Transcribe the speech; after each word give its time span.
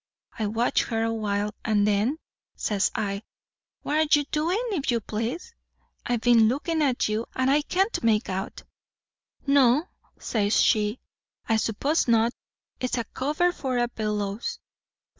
I 0.39 0.47
watched 0.47 0.85
her 0.85 1.03
a 1.03 1.13
while, 1.13 1.53
and 1.63 1.85
then, 1.87 2.17
says 2.55 2.89
I, 2.95 3.21
'What 3.83 3.97
are 4.15 4.19
you 4.19 4.25
doin', 4.31 4.57
if 4.73 4.89
you 4.89 4.99
please? 4.99 5.53
I've 6.07 6.21
been 6.21 6.47
lookin' 6.47 6.81
at 6.81 7.07
you, 7.07 7.27
and 7.35 7.51
I 7.51 7.61
can't 7.61 8.03
make 8.03 8.27
out.' 8.27 8.63
'No,' 9.45 9.89
says 10.17 10.59
she, 10.59 10.99
'I 11.49 11.57
s'pose 11.57 12.07
not. 12.07 12.31
It's 12.79 12.97
a 12.97 13.03
cover 13.03 13.51
for 13.51 13.77
a 13.77 13.87
bellows.' 13.89 14.57